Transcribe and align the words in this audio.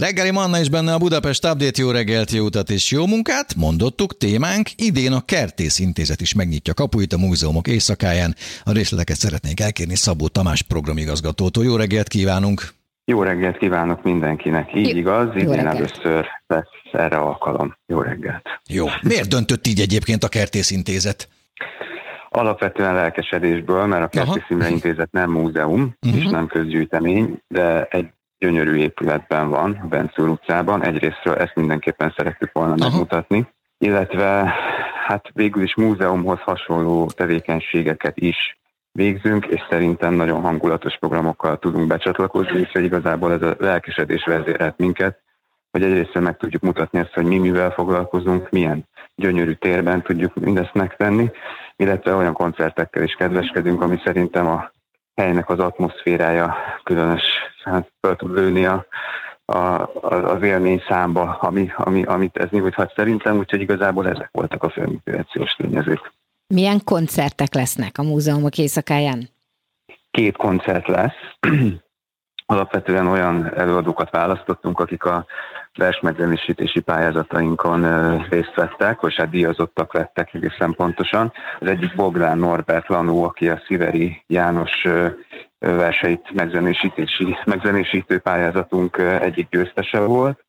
Reggeli 0.00 0.30
Manna 0.30 0.58
is 0.58 0.68
benne 0.68 0.92
a 0.92 0.98
Budapest 0.98 1.44
Update, 1.44 1.82
jó 1.82 1.90
reggelt, 1.90 2.30
jó 2.30 2.44
utat 2.44 2.70
és 2.70 2.90
jó 2.90 3.06
munkát. 3.06 3.54
Mondottuk, 3.56 4.16
témánk, 4.16 4.68
idén 4.76 5.12
a 5.12 5.20
Kertész 5.20 5.78
Intézet 5.78 6.20
is 6.20 6.34
megnyitja 6.34 6.74
kapuit 6.74 7.12
a 7.12 7.18
múzeumok 7.18 7.68
éjszakáján. 7.68 8.34
A 8.64 8.72
részleteket 8.72 9.16
szeretnénk 9.16 9.60
elkérni 9.60 9.94
Szabó 9.94 10.28
Tamás 10.28 10.62
programigazgatótól. 10.62 11.64
Jó 11.64 11.76
reggelt 11.76 12.08
kívánunk! 12.08 12.68
Jó 13.04 13.22
reggelt 13.22 13.58
kívánok 13.58 14.02
mindenkinek, 14.02 14.74
így 14.74 14.96
igaz, 14.96 15.28
idén 15.34 15.66
először 15.66 16.26
lesz 16.46 16.92
erre 16.92 17.16
alkalom. 17.16 17.76
Jó 17.86 18.00
reggelt! 18.00 18.46
Jó. 18.68 18.86
Miért 19.02 19.28
döntött 19.28 19.66
így 19.66 19.80
egyébként 19.80 20.24
a 20.24 20.28
Kertész 20.28 20.70
Intézet? 20.70 21.28
Alapvetően 22.30 22.94
lelkesedésből, 22.94 23.86
mert 23.86 24.04
a 24.04 24.08
Kertész 24.08 24.68
Intézet 24.70 25.12
nem 25.12 25.30
múzeum, 25.30 25.94
uh-huh. 26.06 26.20
és 26.20 26.30
nem 26.30 26.46
közgyűjtemény, 26.46 27.42
de 27.48 27.84
egy 27.90 28.08
gyönyörű 28.38 28.76
épületben 28.76 29.48
van, 29.48 29.80
a 29.82 29.86
Bencúr 29.86 30.28
utcában. 30.28 30.84
Egyrésztről 30.84 31.34
ezt 31.34 31.54
mindenképpen 31.54 32.14
szerettük 32.16 32.52
volna 32.52 32.74
Aha. 32.74 32.88
megmutatni, 32.88 33.48
illetve 33.78 34.54
hát 35.06 35.30
végül 35.32 35.62
is 35.62 35.74
múzeumhoz 35.74 36.40
hasonló 36.40 37.06
tevékenységeket 37.06 38.16
is 38.16 38.58
végzünk, 38.92 39.46
és 39.46 39.60
szerintem 39.70 40.14
nagyon 40.14 40.40
hangulatos 40.40 40.96
programokkal 40.98 41.58
tudunk 41.58 41.86
becsatlakozni, 41.86 42.60
és 42.60 42.80
igazából 42.82 43.32
ez 43.32 43.42
a 43.42 43.56
lelkesedés 43.58 44.24
vezérelt 44.24 44.78
minket, 44.78 45.18
hogy 45.70 45.82
egyrészt 45.82 46.20
meg 46.20 46.36
tudjuk 46.36 46.62
mutatni 46.62 46.98
ezt, 46.98 47.14
hogy 47.14 47.24
mi 47.24 47.38
mivel 47.38 47.70
foglalkozunk, 47.70 48.50
milyen 48.50 48.88
gyönyörű 49.14 49.52
térben 49.52 50.02
tudjuk 50.02 50.34
mindezt 50.34 50.74
megtenni, 50.74 51.30
illetve 51.76 52.14
olyan 52.14 52.32
koncertekkel 52.32 53.02
is 53.02 53.14
kedveskedünk, 53.14 53.82
ami 53.82 54.00
szerintem 54.04 54.46
a 54.46 54.70
helynek 55.14 55.48
az 55.48 55.58
atmoszférája 55.58 56.56
különös, 56.82 57.22
hát 57.68 57.92
fel 58.00 58.16
tud 58.16 58.34
lőni 58.34 58.66
a, 58.66 58.86
a, 59.44 59.90
az 60.02 60.42
élmény 60.42 60.82
számba, 60.88 61.38
ami, 61.40 61.72
ami, 61.76 62.02
amit 62.02 62.36
ez 62.36 62.48
nyújthat 62.50 62.92
szerintem, 62.96 63.38
úgyhogy 63.38 63.60
igazából 63.60 64.08
ezek 64.08 64.28
voltak 64.32 64.62
a 64.62 64.70
fő 64.70 65.00
tényezők. 65.56 66.12
Milyen 66.54 66.80
koncertek 66.84 67.54
lesznek 67.54 67.98
a 67.98 68.02
múzeumok 68.02 68.58
éjszakáján? 68.58 69.28
Két 70.10 70.36
koncert 70.36 70.86
lesz. 70.88 71.16
Alapvetően 72.46 73.06
olyan 73.06 73.54
előadókat 73.56 74.10
választottunk, 74.10 74.80
akik 74.80 75.04
a 75.04 75.26
versmegzenésítési 75.74 76.80
pályázatainkon 76.80 77.82
részt 78.28 78.54
vettek, 78.54 79.00
vagy 79.00 79.14
hát 79.14 79.30
díjazottak 79.30 79.94
lettek 79.94 80.34
egészen 80.34 80.74
pontosan. 80.74 81.32
Az 81.60 81.66
egyik 81.66 81.94
Bogdán 81.94 82.38
Norbert 82.38 82.88
Lanó, 82.88 83.24
aki 83.24 83.48
a 83.48 83.62
Sziveri 83.66 84.22
János 84.26 84.86
verseit 85.58 86.30
megzenésítési, 86.32 87.36
megzenésítő 87.44 88.18
pályázatunk 88.18 88.96
egyik 88.98 89.48
győztese 89.48 90.00
volt. 90.00 90.44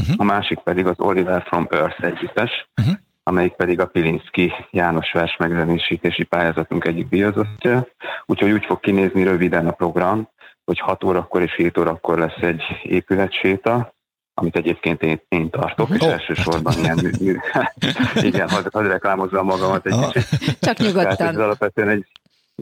Uh-huh. 0.00 0.14
A 0.18 0.24
másik 0.24 0.58
pedig 0.58 0.86
az 0.86 1.00
Oliver 1.00 1.42
from 1.42 1.66
Earth 1.70 2.04
együttes, 2.04 2.68
uh-huh. 2.80 2.94
amelyik 3.22 3.52
pedig 3.52 3.80
a 3.80 3.86
Pilinszki 3.86 4.52
János 4.70 5.12
vers 5.12 5.36
megzenésítési 5.36 6.24
pályázatunk 6.24 6.84
egyik 6.84 7.08
díjazottja. 7.08 7.86
Úgyhogy 8.26 8.50
úgy 8.50 8.64
fog 8.64 8.80
kinézni 8.80 9.22
röviden 9.22 9.66
a 9.66 9.72
program, 9.72 10.28
hogy 10.64 10.78
6 10.78 11.04
órakor 11.04 11.42
és 11.42 11.54
7 11.56 11.78
órakor 11.78 12.18
lesz 12.18 12.40
egy 12.40 12.62
épületséta, 12.82 13.96
amit 14.34 14.56
egyébként 14.56 15.02
én, 15.02 15.20
én 15.28 15.50
tartok, 15.50 15.88
és 15.90 16.00
oh, 16.00 16.12
elsősorban 16.12 16.72
hát. 16.72 16.82
ilyen 16.82 17.14
mű, 17.20 17.36
igen, 18.28 18.48
hadd, 18.48 18.64
hadd 18.72 18.84
reklámozzam 18.84 19.46
magamat 19.46 19.86
egy 19.86 19.92
oh. 19.92 20.12
kicsit. 20.12 20.58
Csak 20.60 20.78
nyugodtan. 20.78 21.26
ez 21.26 21.36
alapvetően 21.36 21.88
egy, 21.88 22.06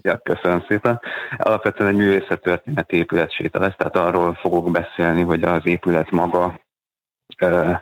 ja, 0.03 0.19
köszönöm 0.19 0.65
szépen. 0.69 1.01
Alapvetően 1.37 1.91
egy 1.91 1.97
művészettörténeti 1.97 2.97
épületséta 2.97 3.59
lesz, 3.59 3.77
tehát 3.77 3.97
arról 3.97 4.35
fogok 4.35 4.71
beszélni, 4.71 5.23
hogy 5.23 5.43
az 5.43 5.67
épület 5.67 6.11
maga 6.11 6.61
ö, 7.39 7.73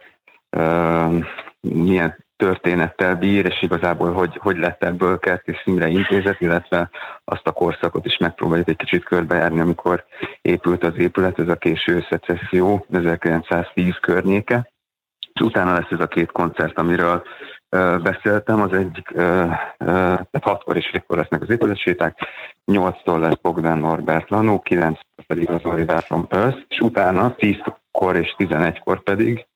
ö, 0.50 1.18
milyen 1.60 2.24
történettel 2.36 3.16
bír, 3.16 3.44
és 3.44 3.62
igazából 3.62 4.12
hogy, 4.12 4.36
hogy 4.36 4.56
lett 4.56 4.82
ebből 4.82 5.18
Kertész 5.18 5.60
Imre 5.64 5.88
intézet, 5.88 6.40
illetve 6.40 6.90
azt 7.24 7.46
a 7.46 7.52
korszakot 7.52 8.06
is 8.06 8.16
megpróbáljuk 8.16 8.68
egy 8.68 8.76
kicsit 8.76 9.04
körbejárni, 9.04 9.60
amikor 9.60 10.04
épült 10.42 10.84
az 10.84 10.96
épület, 10.96 11.38
ez 11.38 11.48
a 11.48 11.56
késő 11.56 12.06
szecesszió, 12.08 12.86
1910 12.90 13.94
környéke. 14.00 14.72
És 15.32 15.40
utána 15.40 15.72
lesz 15.72 15.90
ez 15.90 16.00
a 16.00 16.06
két 16.06 16.32
koncert, 16.32 16.78
amiről 16.78 17.22
beszéltem, 18.02 18.60
az 18.60 18.72
egyik, 18.72 19.12
tehát 19.78 20.42
hatkor 20.42 20.76
és 20.76 20.88
hétkor 20.92 21.16
lesznek 21.16 21.42
az 21.42 21.50
épületséták, 21.50 22.18
nyolctól 22.64 23.20
lesz 23.20 23.38
Bogdan 23.42 23.78
Norbert 23.78 24.30
Lanó, 24.30 24.60
kilenckor 24.60 25.24
pedig 25.26 25.50
az 25.50 25.64
Oliver 25.64 26.02
from 26.02 26.26
Earth, 26.30 26.58
és 26.68 26.78
utána 26.78 27.34
tízkor 27.34 28.16
és 28.16 28.34
tizenegykor 28.36 29.02
pedig 29.02 29.46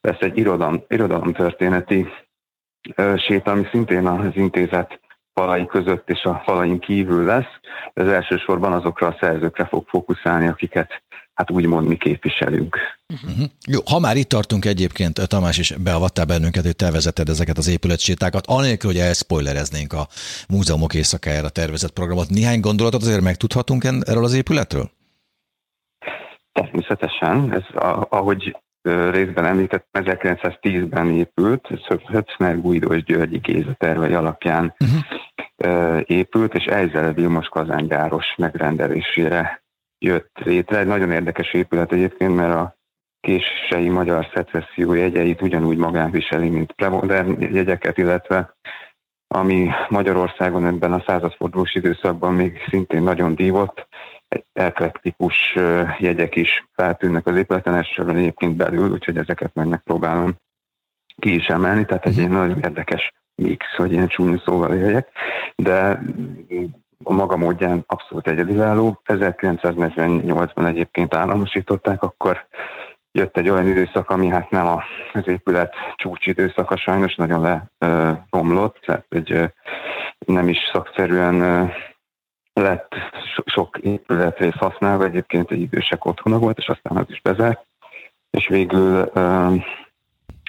lesz 0.00 0.20
egy 0.20 0.38
irodalom, 0.38 0.84
irodalomtörténeti 0.88 2.06
séta, 3.16 3.50
ami 3.50 3.66
szintén 3.70 4.06
az 4.06 4.36
intézet 4.36 5.00
falai 5.34 5.66
között 5.66 6.10
és 6.10 6.22
a 6.22 6.42
falain 6.44 6.78
kívül 6.78 7.24
lesz. 7.24 7.60
Ez 7.94 8.06
elsősorban 8.06 8.72
azokra 8.72 9.06
a 9.06 9.16
szerzőkre 9.20 9.64
fog 9.64 9.88
fókuszálni, 9.88 10.48
akiket 10.48 11.02
hát 11.38 11.50
úgymond 11.50 11.88
mi 11.88 11.96
képviselünk. 11.96 12.76
Uh-huh. 13.08 13.46
Jó, 13.66 13.80
ha 13.90 13.98
már 13.98 14.16
itt 14.16 14.28
tartunk 14.28 14.64
egyébként, 14.64 15.28
Tamás 15.28 15.58
is 15.58 15.72
beavattál 15.72 16.24
bennünket, 16.24 16.64
hogy 16.64 16.76
te 16.76 16.90
vezeted 16.90 17.28
ezeket 17.28 17.58
az 17.58 17.68
épületsétákat, 17.68 18.46
anélkül, 18.46 18.90
hogy 18.90 19.00
elspoilereznénk 19.00 19.92
a 19.92 20.06
múzeumok 20.48 20.94
éjszakájára 20.94 21.48
tervezett 21.48 21.92
programot. 21.92 22.28
Néhány 22.28 22.60
gondolatot 22.60 23.02
azért 23.02 23.20
megtudhatunk 23.20 23.84
erről 23.84 24.24
az 24.24 24.34
épületről? 24.34 24.90
Természetesen, 26.52 27.52
ez 27.52 27.62
ahogy 28.08 28.56
részben 29.10 29.44
említett, 29.44 29.86
1910-ben 29.92 31.10
épült, 31.10 31.68
Hötzner 32.06 32.60
Guido 32.60 32.94
és 32.94 33.04
Györgyi 33.04 33.38
Géza 33.38 33.74
tervei 33.78 34.12
alapján 34.12 34.74
uh-huh. 34.78 36.02
épült, 36.06 36.54
és 36.54 36.64
Ejzel 36.64 37.12
Vilmos 37.12 37.48
kazángyáros 37.48 38.26
megrendelésére 38.36 39.66
jött 39.98 40.38
létre. 40.44 40.78
Egy 40.78 40.86
nagyon 40.86 41.10
érdekes 41.10 41.52
épület 41.52 41.92
egyébként, 41.92 42.34
mert 42.34 42.54
a 42.54 42.76
kései 43.20 43.88
magyar 43.88 44.26
szecesszió 44.34 44.92
jegyeit 44.92 45.42
ugyanúgy 45.42 45.76
magán 45.76 46.10
viseli, 46.10 46.48
mint 46.48 46.72
premodern 46.72 47.40
jegyeket, 47.54 47.98
illetve 47.98 48.56
ami 49.34 49.68
Magyarországon 49.88 50.66
ebben 50.66 50.92
a 50.92 51.02
századfordulós 51.06 51.74
időszakban 51.74 52.34
még 52.34 52.58
szintén 52.68 53.02
nagyon 53.02 53.34
dívott, 53.34 53.88
eklektikus 54.52 55.56
jegyek 55.98 56.36
is 56.36 56.68
feltűnnek 56.74 57.26
az 57.26 57.36
épületen, 57.36 57.74
elsősorban 57.74 58.16
egyébként 58.16 58.56
belül, 58.56 58.90
úgyhogy 58.90 59.16
ezeket 59.16 59.54
meg 59.54 59.66
megpróbálom 59.66 60.36
ki 61.16 61.34
is 61.34 61.46
emelni, 61.46 61.84
tehát 61.84 62.06
egy 62.06 62.16
ilyen 62.16 62.30
nagyon 62.30 62.58
érdekes 62.62 63.12
mix, 63.34 63.66
hogy 63.76 63.92
ilyen 63.92 64.08
csúnya 64.08 64.38
szóval 64.38 64.74
éljek, 64.74 65.08
de 65.56 66.02
a 67.04 67.12
maga 67.12 67.36
módján 67.36 67.84
abszolút 67.86 68.26
egyedülálló. 68.28 69.00
1948-ban 69.04 70.66
egyébként 70.66 71.14
államosították, 71.14 72.02
akkor 72.02 72.46
jött 73.12 73.36
egy 73.36 73.48
olyan 73.48 73.66
időszak, 73.66 74.10
ami 74.10 74.28
hát 74.28 74.50
nem 74.50 74.66
az 75.12 75.28
épület 75.28 75.74
csúcsidőszaka 75.96 76.76
sajnos, 76.76 77.14
nagyon 77.14 77.68
leromlott, 77.78 78.78
tehát 78.86 79.06
egy 79.08 79.52
nem 80.26 80.48
is 80.48 80.58
szakszerűen 80.72 81.70
lett 82.52 82.94
sok 83.44 83.78
épületrész 83.78 84.56
használva, 84.58 85.04
egyébként 85.04 85.50
egy 85.50 85.60
idősek 85.60 86.04
otthona 86.04 86.38
volt, 86.38 86.58
és 86.58 86.68
aztán 86.68 86.96
az 86.96 87.06
is 87.08 87.20
bezárt, 87.20 87.66
és 88.30 88.48
végül 88.48 89.00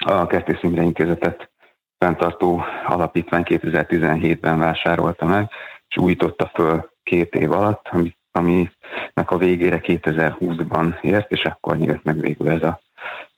a 0.04 0.26
Kertész 0.26 0.62
Imre 0.62 0.82
Intézetet 0.82 1.50
fenntartó 1.98 2.64
alapítvány 2.86 3.42
2017-ben 3.46 4.58
vásárolta 4.58 5.24
meg, 5.26 5.50
és 5.90 5.96
újította 5.96 6.50
föl 6.54 6.90
két 7.02 7.34
év 7.34 7.52
alatt, 7.52 7.88
ami, 7.90 8.16
aminek 8.32 9.30
a 9.30 9.36
végére 9.36 9.80
2020-ban 9.82 11.02
ért, 11.02 11.30
és 11.30 11.42
akkor 11.42 11.76
nyílt 11.76 12.04
meg 12.04 12.20
végül 12.20 12.48
ez, 12.48 12.62
a, 12.62 12.80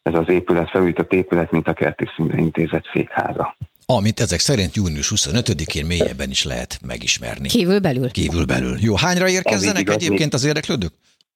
ez 0.02 0.14
az 0.14 0.28
épület, 0.28 0.70
felújított 0.70 1.12
épület, 1.12 1.50
mint 1.50 1.68
a 1.68 1.72
Kertész 1.72 2.14
Imre 2.16 2.38
Intézet 2.38 2.88
székháza 2.92 3.56
amit 3.86 4.20
ezek 4.20 4.40
szerint 4.40 4.76
június 4.76 5.12
25-én 5.14 5.86
mélyebben 5.86 6.30
is 6.30 6.44
lehet 6.44 6.78
megismerni. 6.86 7.48
Kívülbelül? 7.48 8.10
Kívülbelül. 8.10 8.76
Jó, 8.80 8.96
hányra 8.96 9.28
érkezzenek 9.28 9.88
egyébként 9.88 10.34
az 10.34 10.44
érdeklődők? 10.44 10.92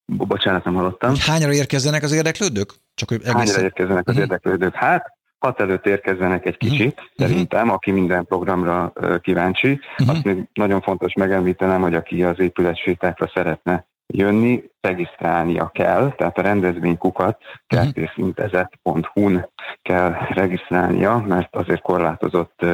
Bocsánat, 0.07 0.65
nem 0.65 0.75
hallottam. 0.75 1.15
Hányra 1.19 1.53
érkezzenek 1.53 2.03
az 2.03 2.13
érdeklődők? 2.13 2.75
Csak, 2.95 3.11
egészen... 3.11 3.35
Hányra 3.35 3.61
érkezzenek 3.61 4.09
az 4.09 4.15
uh-huh. 4.15 4.31
érdeklődők? 4.31 4.75
Hát, 4.75 5.16
hat 5.47 5.61
előtt 5.61 5.87
érkezzenek 5.87 6.47
egy 6.47 6.57
kicsit, 6.57 7.01
uh-huh. 7.01 7.27
szerintem, 7.29 7.71
aki 7.71 7.91
minden 7.91 8.25
programra 8.25 8.93
kíváncsi. 9.21 9.81
Uh-huh. 9.99 10.15
Azt 10.15 10.25
még 10.25 10.49
nagyon 10.53 10.81
fontos 10.81 11.13
megemlítenem, 11.13 11.81
hogy 11.81 11.95
aki 11.95 12.23
az 12.23 12.41
épületsétákra 12.41 13.31
szeretne 13.35 13.87
jönni, 14.07 14.63
regisztrálnia 14.81 15.71
kell, 15.75 16.13
tehát 16.17 16.39
a 16.39 16.43
rendezvénykukat 16.43 17.39
kertészintezet.hu-n 17.67 19.49
kell 19.83 20.15
regisztrálnia, 20.29 21.25
mert 21.29 21.57
azért 21.57 21.83
korlátozott 21.83 22.65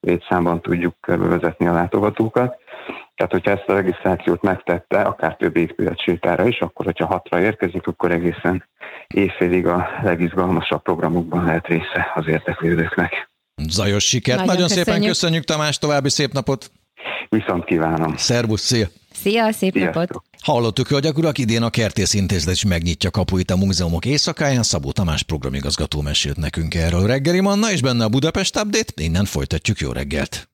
létszámban 0.00 0.60
tudjuk 0.60 0.94
körbevezetni 1.00 1.66
a 1.66 1.72
látogatókat. 1.72 2.56
Tehát, 3.14 3.32
hogyha 3.32 3.50
ezt 3.50 3.68
a 3.68 3.74
regisztrációt 3.74 4.42
megtette, 4.42 5.00
akár 5.00 5.36
több 5.36 5.56
épületsétára 5.56 6.46
is, 6.46 6.60
akkor, 6.60 6.84
hogyha 6.84 7.06
hatra 7.06 7.40
érkezik, 7.40 7.86
akkor 7.86 8.10
egészen 8.10 8.68
évfélig 9.06 9.66
a 9.66 9.88
legizgalmasabb 10.02 10.82
programokban 10.82 11.44
lehet 11.44 11.66
része 11.66 12.12
az 12.14 12.26
érteklődőknek. 12.26 13.30
Zajos 13.68 14.04
sikert, 14.04 14.38
nagyon, 14.38 14.54
nagyon 14.54 14.68
köszönjük. 14.68 14.86
szépen 14.86 15.08
köszönjük 15.08 15.44
Tamás, 15.44 15.78
további 15.78 16.08
szép 16.08 16.32
napot! 16.32 16.70
Viszont 17.28 17.64
kívánom! 17.64 18.16
Szervusz, 18.16 18.62
szia! 18.62 18.86
Szia, 19.12 19.52
szép 19.52 19.72
Sziasztok. 19.72 19.94
napot! 19.94 20.22
Hallottuk, 20.42 20.88
hogy 20.88 21.08
urak, 21.16 21.38
idén 21.38 21.62
a 21.62 21.70
Kertész 21.70 22.14
Intézet 22.14 22.54
is 22.54 22.64
megnyitja 22.64 23.10
kapuit 23.10 23.50
a 23.50 23.56
múzeumok 23.56 24.04
éjszakáján. 24.04 24.62
Szabó 24.62 24.92
Tamás 24.92 25.22
programigazgató 25.22 26.00
mesélt 26.00 26.36
nekünk 26.36 26.74
erről 26.74 27.06
reggeli 27.06 27.40
manna, 27.40 27.70
és 27.70 27.82
benne 27.82 28.04
a 28.04 28.08
Budapest 28.08 28.56
Update. 28.56 28.92
Innen 29.02 29.24
folytatjuk 29.24 29.78
jó 29.78 29.92
reggelt! 29.92 30.48